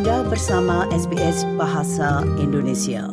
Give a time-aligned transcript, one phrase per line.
[0.00, 3.04] Anda bersama SBS Bahasa Indonesia.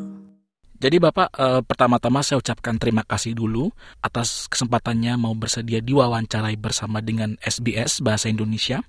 [0.79, 7.03] Jadi Bapak, eh, pertama-tama saya ucapkan terima kasih dulu atas kesempatannya mau bersedia diwawancarai bersama
[7.03, 8.79] dengan SBS Bahasa Indonesia.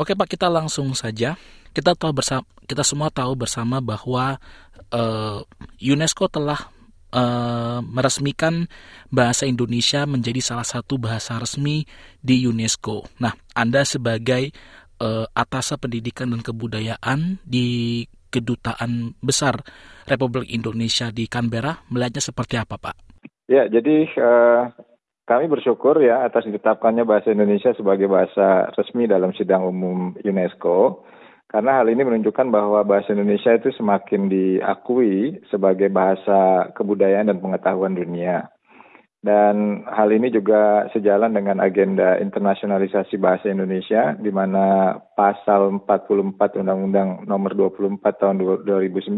[0.00, 1.36] Oke Pak, kita langsung saja.
[1.76, 4.40] Kita tahu bersama, kita semua tahu bersama bahwa
[4.88, 5.44] eh,
[5.76, 6.72] UNESCO telah
[7.12, 8.64] eh, meresmikan
[9.12, 11.84] bahasa Indonesia menjadi salah satu bahasa resmi
[12.24, 13.04] di UNESCO.
[13.20, 14.56] Nah, Anda sebagai
[15.00, 19.58] uh, atasa pendidikan dan kebudayaan di kedutaan besar
[20.06, 22.96] Republik Indonesia di Canberra melihatnya seperti apa, Pak?
[23.50, 24.70] Ya, jadi uh,
[25.26, 31.06] kami bersyukur ya atas ditetapkannya bahasa Indonesia sebagai bahasa resmi dalam sidang umum UNESCO.
[31.50, 37.98] Karena hal ini menunjukkan bahwa bahasa Indonesia itu semakin diakui sebagai bahasa kebudayaan dan pengetahuan
[37.98, 38.46] dunia.
[39.20, 47.28] Dan hal ini juga sejalan dengan agenda internasionalisasi bahasa Indonesia, di mana pasal 44 Undang-Undang
[47.28, 49.12] Nomor 24 Tahun 2009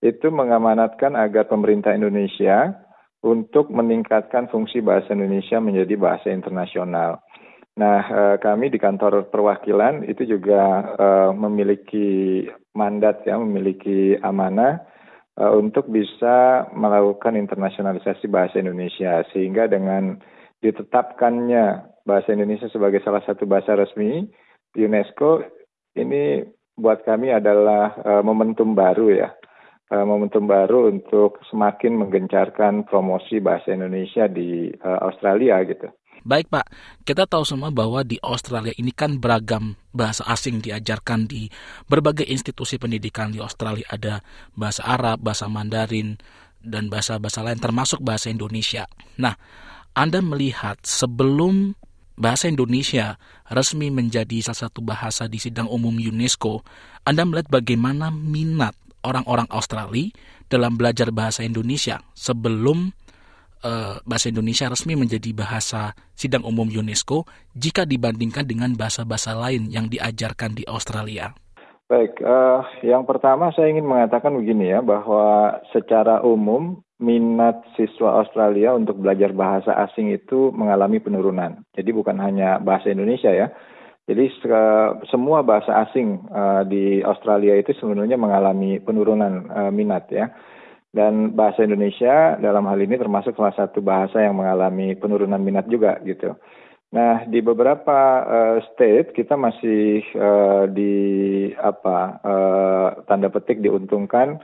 [0.00, 2.72] itu mengamanatkan agar pemerintah Indonesia
[3.20, 7.20] untuk meningkatkan fungsi bahasa Indonesia menjadi bahasa internasional.
[7.76, 14.93] Nah, eh, kami di kantor perwakilan itu juga eh, memiliki mandat ya, memiliki amanah
[15.38, 20.18] uh, untuk bisa melakukan internasionalisasi bahasa Indonesia sehingga dengan
[20.62, 24.28] ditetapkannya bahasa Indonesia sebagai salah satu bahasa resmi
[24.74, 25.44] UNESCO
[25.94, 26.42] ini
[26.74, 29.30] buat kami adalah uh, momentum baru ya
[29.94, 35.88] uh, momentum baru untuk semakin menggencarkan promosi bahasa Indonesia di Australia gitu.
[36.24, 36.72] Baik Pak,
[37.04, 41.52] kita tahu semua bahwa di Australia ini kan beragam bahasa asing diajarkan di
[41.84, 43.84] berbagai institusi pendidikan di Australia.
[43.92, 44.24] Ada
[44.56, 46.16] bahasa Arab, bahasa Mandarin,
[46.64, 48.88] dan bahasa-bahasa lain termasuk bahasa Indonesia.
[49.20, 49.36] Nah,
[49.92, 51.76] Anda melihat sebelum
[52.16, 53.20] bahasa Indonesia
[53.52, 56.64] resmi menjadi salah satu bahasa di sidang umum UNESCO,
[57.04, 58.72] Anda melihat bagaimana minat
[59.04, 60.08] orang-orang Australia
[60.48, 62.96] dalam belajar bahasa Indonesia sebelum
[63.64, 67.24] uh, bahasa Indonesia resmi menjadi bahasa sidang umum UNESCO
[67.56, 71.32] jika dibandingkan dengan bahasa-bahasa lain yang diajarkan di Australia?
[71.88, 78.72] Baik, uh, yang pertama saya ingin mengatakan begini ya, bahwa secara umum minat siswa Australia
[78.72, 81.60] untuk belajar bahasa asing itu mengalami penurunan.
[81.76, 83.52] Jadi bukan hanya bahasa Indonesia ya,
[84.04, 84.28] jadi
[85.08, 90.28] semua bahasa asing uh, di Australia itu sebenarnya mengalami penurunan uh, minat ya.
[90.94, 95.98] Dan bahasa Indonesia dalam hal ini termasuk salah satu bahasa yang mengalami penurunan minat juga
[96.06, 96.38] gitu.
[96.94, 100.94] Nah, di beberapa uh, state kita masih uh, di
[101.58, 104.38] apa uh, tanda petik diuntungkan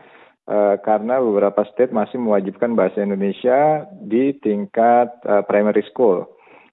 [0.50, 6.26] uh, karena beberapa state masih mewajibkan bahasa Indonesia di tingkat uh, primary school.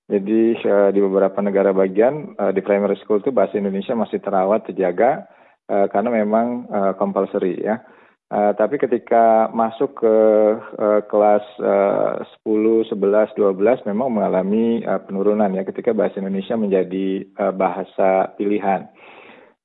[0.09, 4.66] Jadi uh, di beberapa negara bagian uh, di primary school itu bahasa Indonesia masih terawat
[4.66, 5.30] terjaga
[5.70, 7.86] uh, karena memang uh, compulsory ya.
[8.28, 10.16] Uh, tapi ketika masuk ke
[10.60, 17.24] uh, kelas uh, 10, 11, 12 memang mengalami uh, penurunan ya ketika bahasa Indonesia menjadi
[17.40, 18.92] uh, bahasa pilihan.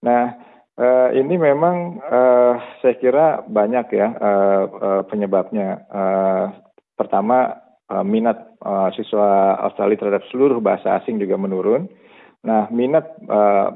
[0.07, 0.39] Nah,
[0.79, 5.83] uh, ini memang uh, saya kira banyak ya uh, uh, penyebabnya.
[5.91, 6.45] Uh,
[6.95, 7.59] pertama,
[7.91, 11.91] uh, minat uh, siswa Australia terhadap seluruh bahasa asing juga menurun.
[12.47, 13.75] Nah, minat uh,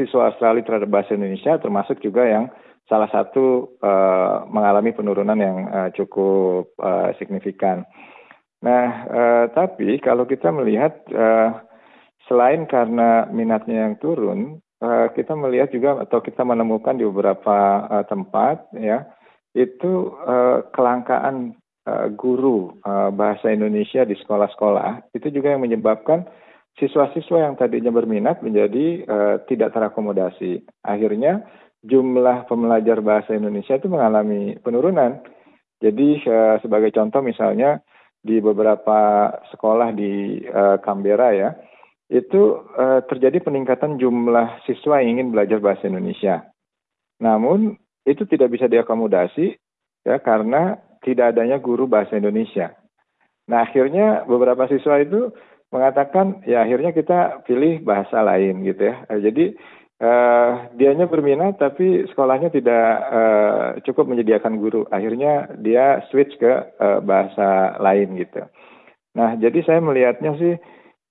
[0.00, 2.48] siswa Australia terhadap bahasa Indonesia termasuk juga yang
[2.90, 7.86] salah satu uh, mengalami penurunan yang uh, cukup uh, signifikan.
[8.62, 11.62] Nah, uh, tapi kalau kita melihat uh,
[12.30, 18.04] selain karena minatnya yang turun, uh, kita melihat juga atau kita menemukan di beberapa uh,
[18.06, 19.06] tempat ya
[19.52, 21.54] itu uh, kelangkaan
[21.84, 26.24] uh, guru uh, bahasa Indonesia di sekolah-sekolah itu juga yang menyebabkan
[26.80, 30.64] siswa-siswa yang tadinya berminat menjadi uh, tidak terakomodasi.
[30.80, 31.44] Akhirnya
[31.82, 35.18] jumlah pembelajar bahasa Indonesia itu mengalami penurunan.
[35.82, 37.82] Jadi uh, sebagai contoh misalnya
[38.22, 41.50] di beberapa sekolah di uh, Canberra ya,
[42.06, 46.46] itu uh, terjadi peningkatan jumlah siswa yang ingin belajar bahasa Indonesia.
[47.18, 47.74] Namun
[48.06, 49.58] itu tidak bisa diakomodasi
[50.06, 52.78] ya karena tidak adanya guru bahasa Indonesia.
[53.50, 55.34] Nah akhirnya beberapa siswa itu
[55.74, 59.02] mengatakan ya akhirnya kita pilih bahasa lain gitu ya.
[59.08, 59.58] Jadi
[60.02, 64.82] uh, dianya berminat tapi sekolahnya tidak uh, cukup menyediakan guru.
[64.90, 66.52] Akhirnya dia switch ke
[66.82, 68.42] uh, bahasa lain gitu.
[69.14, 70.54] Nah, jadi saya melihatnya sih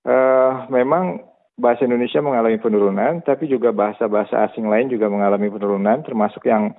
[0.06, 1.24] uh, memang
[1.56, 6.74] bahasa Indonesia mengalami penurunan, tapi juga bahasa-bahasa asing lain juga mengalami penurunan, termasuk yang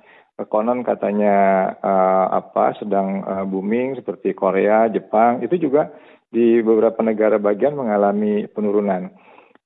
[0.50, 1.34] konon katanya
[1.78, 5.94] uh, apa sedang uh, booming seperti Korea, Jepang, itu juga
[6.28, 9.14] di beberapa negara bagian mengalami penurunan.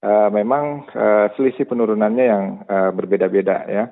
[0.02, 3.84] Uh, memang uh, selisih penurunannya yang uh, berbeda-beda ya.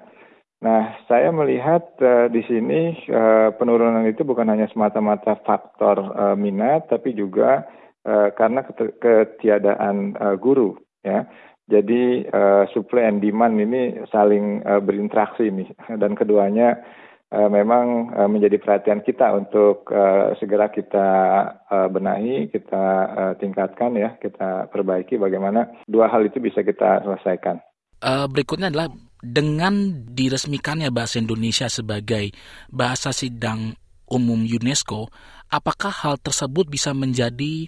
[0.56, 6.88] Nah, saya melihat uh, di sini uh, penurunan itu bukan hanya semata-mata faktor uh, minat,
[6.88, 7.68] tapi juga
[8.08, 8.64] uh, karena
[8.96, 11.28] ketiadaan uh, guru, ya.
[11.66, 15.68] Jadi uh, supply and demand ini saling uh, berinteraksi nih,
[15.98, 16.78] dan keduanya
[17.32, 21.08] uh, memang uh, menjadi perhatian kita untuk uh, segera kita
[21.67, 27.58] uh, benahi, kita uh, tingkatkan ya, kita perbaiki bagaimana dua hal itu bisa kita selesaikan.
[28.05, 28.93] Uh, berikutnya adalah
[29.25, 32.31] dengan diresmikannya bahasa Indonesia sebagai
[32.69, 33.73] bahasa sidang
[34.06, 35.11] umum UNESCO,
[35.50, 37.67] apakah hal tersebut bisa menjadi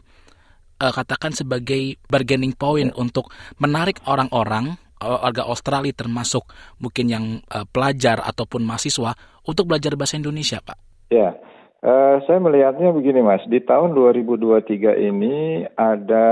[0.79, 6.47] uh, katakan sebagai bargaining point untuk menarik orang-orang warga Australia termasuk
[6.83, 9.15] mungkin yang uh, pelajar ataupun mahasiswa
[9.47, 10.79] untuk belajar bahasa Indonesia, Pak?
[11.09, 11.39] Ya.
[11.79, 16.27] Uh, saya melihatnya begini Mas, di tahun 2023 ini ada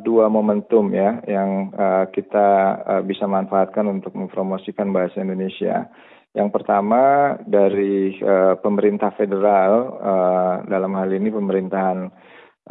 [0.00, 2.48] dua momentum ya yang uh, kita
[2.80, 5.92] uh, bisa manfaatkan untuk mempromosikan bahasa Indonesia.
[6.32, 12.08] Yang pertama dari uh, pemerintah federal uh, dalam hal ini pemerintahan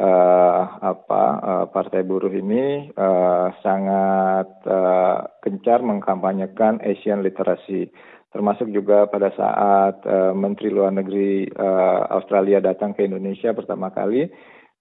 [0.00, 7.88] uh, apa uh, Partai Buruh ini uh, sangat uh, gencar mengkampanyekan Asian Literacy
[8.36, 14.28] termasuk juga pada saat uh, Menteri Luar Negeri uh, Australia datang ke Indonesia pertama kali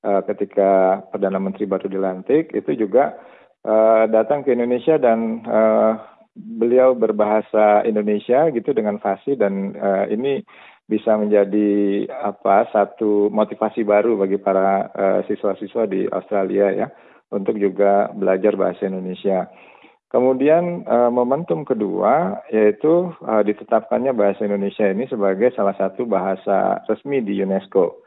[0.03, 3.15] uh, ketika Perdana Menteri baru dilantik itu juga
[3.63, 10.44] uh, datang ke Indonesia dan uh, beliau berbahasa Indonesia gitu dengan fasih dan uh, ini
[10.85, 16.87] bisa menjadi apa satu motivasi baru bagi para uh, siswa-siswa di Australia ya
[17.33, 19.49] untuk juga belajar bahasa Indonesia.
[20.13, 27.25] Kemudian uh, momentum kedua yaitu uh, ditetapkannya bahasa Indonesia ini sebagai salah satu bahasa resmi
[27.25, 28.05] di UNESCO.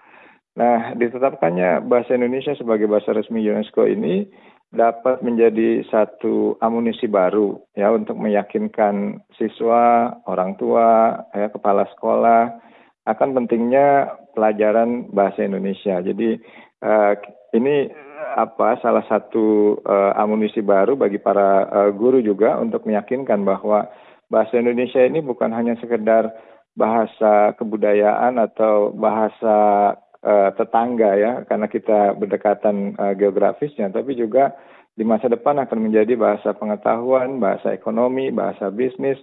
[0.55, 4.27] Nah, ditetapkannya bahasa Indonesia sebagai bahasa resmi UNESCO ini
[4.69, 12.61] dapat menjadi satu amunisi baru ya untuk meyakinkan siswa, orang tua, ya kepala sekolah
[13.09, 15.97] akan pentingnya pelajaran bahasa Indonesia.
[16.05, 16.37] Jadi
[16.85, 17.13] uh,
[17.57, 17.89] ini
[18.37, 23.89] apa salah satu uh, amunisi baru bagi para uh, guru juga untuk meyakinkan bahwa
[24.29, 26.29] bahasa Indonesia ini bukan hanya sekedar
[26.77, 34.55] bahasa kebudayaan atau bahasa uh, tetangga ya karena kita berdekatan uh, geografisnya tapi juga
[34.99, 39.19] di masa depan akan menjadi bahasa pengetahuan, bahasa ekonomi, bahasa bisnis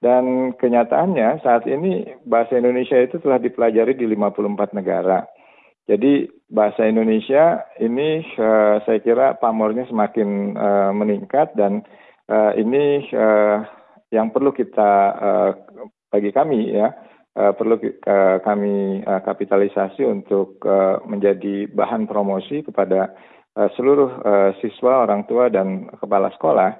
[0.00, 5.28] dan kenyataannya saat ini bahasa Indonesia itu telah dipelajari di 54 negara.
[5.86, 11.84] Jadi bahasa Indonesia ini uh, saya kira pamornya semakin uh, meningkat dan
[12.30, 13.66] uh, ini uh,
[14.14, 15.50] yang perlu kita uh,
[16.08, 16.92] bagi kami ya
[17.36, 23.12] uh, perlu uh, kami uh, kapitalisasi untuk uh, menjadi bahan promosi kepada
[23.56, 26.76] uh, seluruh uh, siswa, orang tua dan kepala sekolah.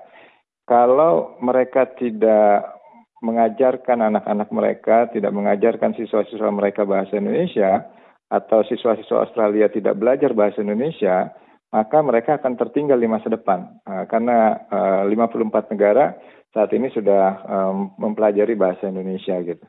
[0.69, 2.79] Kalau mereka tidak
[3.23, 7.87] mengajarkan anak-anak mereka, tidak mengajarkan siswa-siswa mereka bahasa Indonesia,
[8.33, 11.31] atau siswa-siswa Australia tidak belajar bahasa Indonesia,
[11.69, 13.79] maka mereka akan tertinggal di masa depan.
[13.85, 16.17] Uh, karena uh, 54 negara
[16.53, 19.65] saat ini sudah um, mempelajari bahasa Indonesia gitu.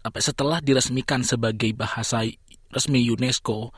[0.00, 2.24] Setelah diresmikan sebagai bahasa
[2.72, 3.68] resmi UNESCO,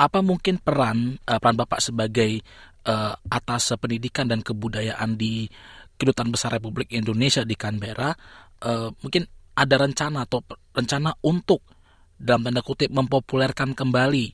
[0.00, 2.40] apa mungkin peran uh, peran Bapak sebagai
[2.88, 5.44] uh, atas pendidikan dan kebudayaan di
[6.00, 8.16] Kedutaan Besar Republik Indonesia di Canberra?
[8.64, 10.40] Uh, mungkin ada rencana atau
[10.72, 11.60] rencana untuk
[12.16, 14.32] dalam tanda kutip mempopulerkan kembali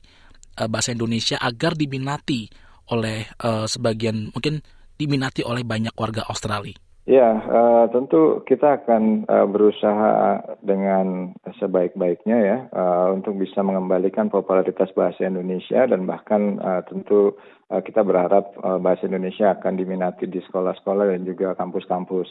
[0.63, 2.47] uh, bahasa Indonesia agar diminati
[2.87, 4.63] oleh uh, sebagian mungkin
[4.95, 6.86] diminati oleh banyak warga Australia.
[7.07, 14.91] Ya, uh, tentu kita akan uh, berusaha dengan sebaik-baiknya ya uh, untuk bisa mengembalikan popularitas
[14.91, 17.39] bahasa Indonesia dan bahkan uh, tentu
[17.71, 22.27] uh, kita berharap uh, bahasa Indonesia akan diminati di sekolah-sekolah dan juga kampus-kampus.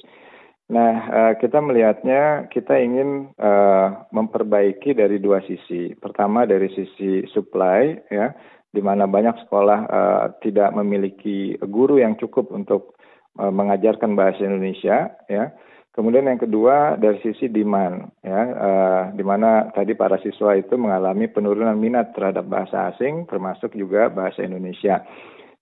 [0.68, 5.96] Nah, uh, kita melihatnya kita ingin uh, memperbaiki dari dua sisi.
[5.96, 8.36] Pertama dari sisi supply, ya,
[8.76, 12.95] di mana banyak sekolah uh, tidak memiliki guru yang cukup untuk
[13.38, 15.52] mengajarkan bahasa Indonesia, ya.
[15.96, 21.24] Kemudian yang kedua dari sisi demand, ya, uh, di mana tadi para siswa itu mengalami
[21.24, 25.00] penurunan minat terhadap bahasa asing, termasuk juga bahasa Indonesia.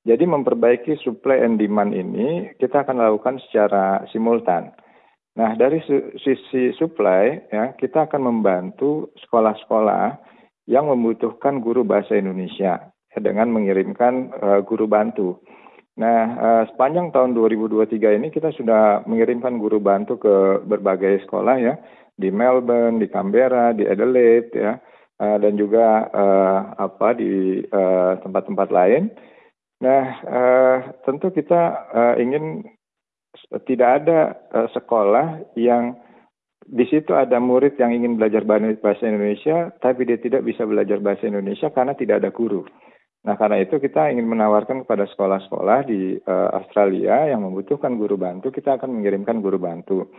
[0.03, 4.75] Jadi memperbaiki supply and demand ini kita akan lakukan secara simultan.
[5.39, 5.79] Nah, dari
[6.19, 10.19] sisi supply ya, kita akan membantu sekolah-sekolah
[10.67, 15.39] yang membutuhkan guru bahasa Indonesia ya, dengan mengirimkan uh, guru bantu.
[15.95, 21.75] Nah, uh, sepanjang tahun 2023 ini kita sudah mengirimkan guru bantu ke berbagai sekolah ya,
[22.19, 24.75] di Melbourne, di Canberra, di Adelaide ya,
[25.23, 27.63] uh, dan juga uh, apa di
[28.27, 29.07] tempat-tempat lain.
[29.85, 30.05] Nah,
[31.05, 32.65] tentu kita ingin
[33.69, 34.21] tidak ada
[34.73, 35.99] sekolah yang
[36.65, 41.29] di situ ada murid yang ingin belajar bahasa Indonesia, tapi dia tidak bisa belajar bahasa
[41.29, 42.65] Indonesia karena tidak ada guru.
[43.25, 48.53] Nah, karena itu kita ingin menawarkan kepada sekolah-sekolah di uh, Australia yang membutuhkan guru bantu,
[48.53, 50.13] kita akan mengirimkan guru bantu.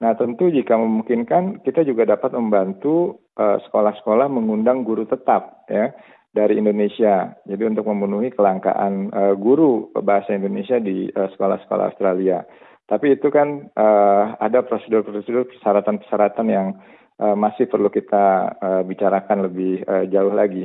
[0.00, 5.92] Nah, tentu jika memungkinkan, kita juga dapat membantu uh, sekolah-sekolah mengundang guru tetap ya
[6.32, 7.36] dari Indonesia.
[7.44, 12.48] Jadi untuk memenuhi kelangkaan uh, guru bahasa Indonesia di sekolah-sekolah uh, Australia.
[12.88, 16.80] Tapi itu kan uh, ada prosedur-prosedur persyaratan-persyaratan yang
[17.20, 20.64] uh, masih perlu kita uh, bicarakan lebih uh, jauh lagi.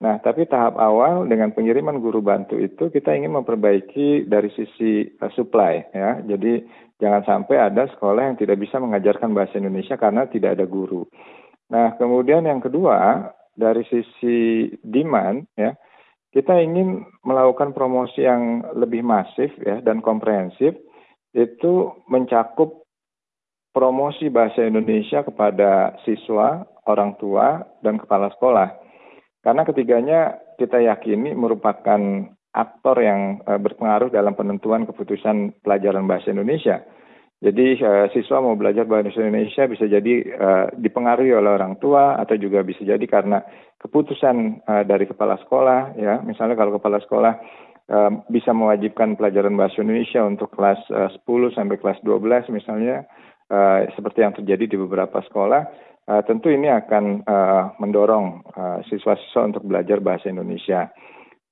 [0.00, 5.28] Nah, tapi tahap awal dengan pengiriman guru bantu itu kita ingin memperbaiki dari sisi uh,
[5.36, 6.24] supply ya.
[6.24, 6.64] Jadi
[6.96, 11.04] jangan sampai ada sekolah yang tidak bisa mengajarkan bahasa Indonesia karena tidak ada guru.
[11.68, 15.76] Nah, kemudian yang kedua dari sisi demand ya,
[16.32, 20.80] kita ingin melakukan promosi yang lebih masif ya dan komprehensif
[21.36, 22.88] itu mencakup
[23.76, 28.79] promosi bahasa Indonesia kepada siswa, orang tua, dan kepala sekolah
[29.40, 30.20] karena ketiganya
[30.60, 32.00] kita yakini merupakan
[32.50, 36.82] aktor yang uh, berpengaruh dalam penentuan keputusan pelajaran bahasa Indonesia.
[37.40, 42.36] Jadi uh, siswa mau belajar bahasa Indonesia bisa jadi uh, dipengaruhi oleh orang tua atau
[42.36, 43.40] juga bisa jadi karena
[43.80, 46.20] keputusan dari kepala sekolah ya.
[46.20, 47.32] Misalnya kalau kepala sekolah
[48.28, 53.08] bisa mewajibkan pelajaran bahasa Indonesia untuk kelas uh, 10 sampai kelas 12 misalnya
[53.98, 55.66] seperti yang terjadi di beberapa sekolah
[56.10, 60.90] Uh, tentu ini akan uh, mendorong uh, siswa-siswa untuk belajar bahasa Indonesia.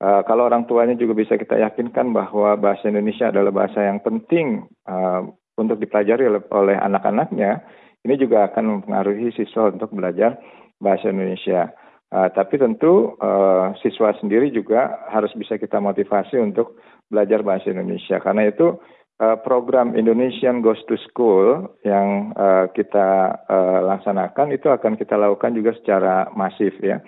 [0.03, 4.67] Uh, kalau orang tuanya juga bisa kita yakinkan bahwa bahasa Indonesia adalah bahasa yang penting
[4.83, 5.23] uh,
[5.55, 7.63] untuk dipelajari oleh, oleh anak-anaknya,
[8.03, 10.35] ini juga akan mempengaruhi siswa untuk belajar
[10.83, 11.71] bahasa Indonesia.
[12.11, 16.75] Uh, tapi tentu uh, siswa sendiri juga harus bisa kita motivasi untuk
[17.07, 18.19] belajar bahasa Indonesia.
[18.19, 18.75] Karena itu
[19.19, 25.53] uh, program Indonesian Goes to School yang uh, kita uh, laksanakan itu akan kita lakukan
[25.53, 27.03] juga secara masif ya.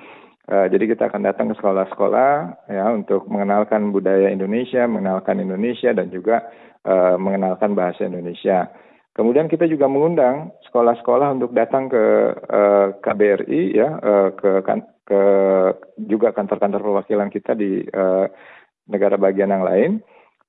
[0.51, 2.31] Uh, jadi kita akan datang ke sekolah-sekolah
[2.67, 6.51] ya untuk mengenalkan budaya Indonesia, mengenalkan Indonesia dan juga
[6.83, 8.67] uh, mengenalkan bahasa Indonesia.
[9.11, 12.03] Kemudian kita juga mengundang sekolah-sekolah untuk datang ke
[12.47, 15.21] uh, KBRI ya uh, ke kan, ke
[15.99, 18.31] juga kantor-kantor perwakilan kita di uh,
[18.87, 19.91] negara bagian yang lain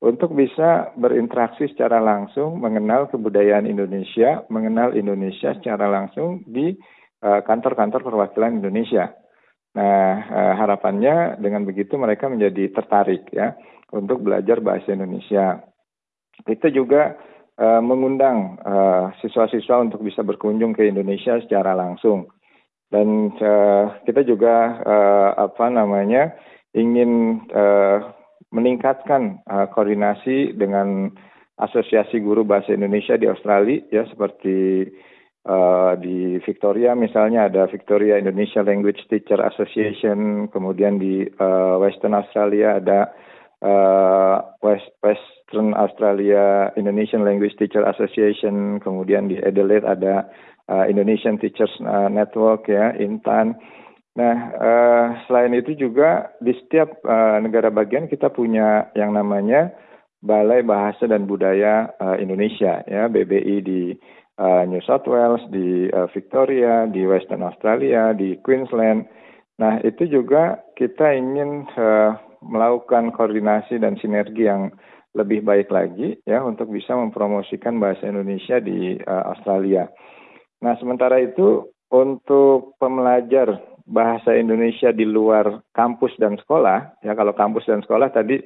[0.03, 6.75] untuk bisa berinteraksi secara langsung, mengenal kebudayaan Indonesia, mengenal Indonesia secara langsung di
[7.23, 9.15] eh, kantor-kantor uh, perwakilan Indonesia.
[9.79, 13.55] Nah, uh, harapannya dengan begitu mereka menjadi tertarik ya
[13.95, 15.63] untuk belajar bahasa Indonesia.
[16.51, 17.15] Kita juga
[17.63, 18.59] uh, mengundang
[19.23, 22.27] siswa-siswa untuk bisa berkunjung ke Indonesia secara langsung.
[22.93, 23.33] Dan
[24.05, 24.85] kita juga
[25.33, 26.37] apa namanya
[26.77, 27.41] ingin
[28.53, 31.11] meningkatkan uh, koordinasi dengan
[31.57, 34.89] Asosiasi Guru Bahasa Indonesia di Australia ya seperti
[35.49, 42.77] uh, di Victoria misalnya ada Victoria Indonesia Language Teacher Association, kemudian di uh, Western Australia
[42.83, 43.13] ada
[43.65, 50.29] uh, West Western Australia Indonesian Language Teacher Association, kemudian di Adelaide ada
[50.69, 51.73] uh, Indonesian Teachers
[52.11, 53.57] Network ya Intan.
[54.13, 59.73] Nah, uh, selain itu juga di setiap uh, negara bagian kita punya yang namanya
[60.21, 63.97] Balai Bahasa dan Budaya uh, Indonesia, ya BBI di
[64.37, 69.09] uh, New South Wales, di uh, Victoria, di Western Australia, di Queensland.
[69.57, 72.13] Nah, itu juga kita ingin uh,
[72.45, 74.77] melakukan koordinasi dan sinergi yang
[75.13, 79.89] lebih baik lagi ya untuk bisa mempromosikan bahasa Indonesia di uh, Australia.
[80.61, 87.67] Nah, sementara itu untuk pembelajar bahasa Indonesia di luar kampus dan sekolah ya kalau kampus
[87.67, 88.39] dan sekolah tadi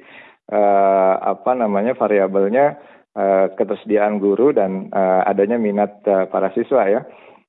[0.51, 2.79] uh, apa namanya variabelnya
[3.17, 7.01] uh, ketersediaan guru dan uh, adanya minat uh, para siswa ya.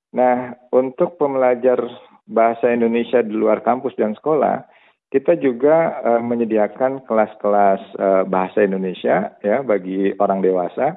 [0.09, 1.85] Nah, untuk pembelajar
[2.25, 4.65] bahasa Indonesia di luar kampus dan sekolah,
[5.13, 10.97] kita juga uh, menyediakan kelas-kelas uh, bahasa Indonesia ya bagi orang dewasa.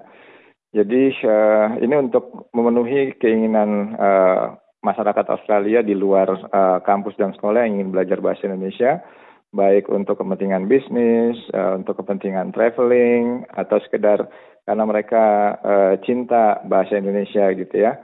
[0.72, 3.92] Jadi uh, ini untuk memenuhi keinginan
[4.82, 9.02] masyarakat Australia di luar uh, kampus dan sekolah yang ingin belajar bahasa Indonesia,
[9.54, 14.26] baik untuk kepentingan bisnis, uh, untuk kepentingan traveling, atau sekedar
[14.66, 17.98] karena mereka uh, cinta bahasa Indonesia gitu ya.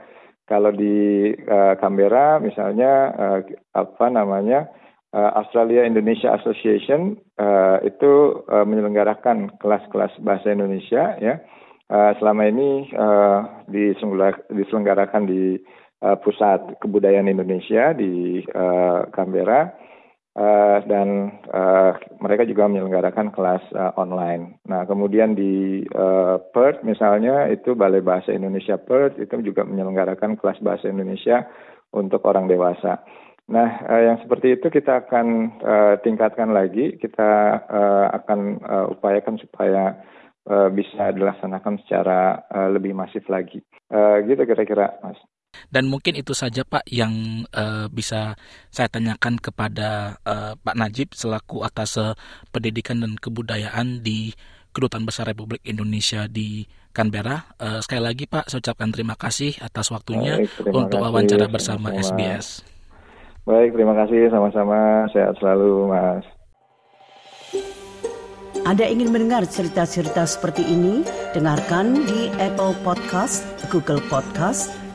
[0.48, 3.40] Kalau di uh, Canberra misalnya uh,
[3.76, 4.70] apa namanya
[5.12, 11.42] uh, Australia Indonesia Association uh, itu uh, menyelenggarakan kelas-kelas bahasa Indonesia ya.
[11.88, 13.64] Uh, selama ini uh,
[14.52, 15.56] diselenggarakan di
[16.02, 19.86] uh, pusat kebudayaan Indonesia di uh, Canberra.
[20.38, 24.62] Uh, dan uh, mereka juga menyelenggarakan kelas uh, online.
[24.70, 30.62] Nah, kemudian di uh, Perth misalnya itu Balai Bahasa Indonesia Perth itu juga menyelenggarakan kelas
[30.62, 31.42] bahasa Indonesia
[31.90, 33.02] untuk orang dewasa.
[33.50, 39.98] Nah, yang seperti itu kita akan uh, tingkatkan lagi, kita uh, akan uh, upayakan supaya
[40.46, 43.58] uh, bisa dilaksanakan secara uh, lebih masif lagi.
[43.90, 45.18] Uh, gitu kira-kira, Mas.
[45.66, 48.38] Dan mungkin itu saja Pak yang uh, bisa
[48.70, 52.14] saya tanyakan kepada uh, Pak Najib selaku atas uh,
[52.54, 54.32] pendidikan dan kebudayaan di
[54.70, 56.62] Kedutaan Besar Republik Indonesia di
[56.94, 57.50] Canberra.
[57.58, 61.98] Uh, sekali lagi Pak, saya ucapkan terima kasih atas waktunya Baik, untuk wawancara bersama sama
[61.98, 62.46] SBS.
[63.48, 65.08] Baik, terima kasih sama-sama.
[65.08, 66.26] Sehat selalu, Mas.
[68.68, 71.00] Anda ingin mendengar cerita-cerita seperti ini?
[71.32, 74.68] Dengarkan di Apple Podcast, Google Podcast,